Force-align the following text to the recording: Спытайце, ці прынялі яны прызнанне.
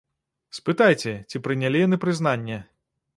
Спытайце, 0.59 1.13
ці 1.31 1.41
прынялі 1.47 1.83
яны 1.87 1.99
прызнанне. 2.07 2.59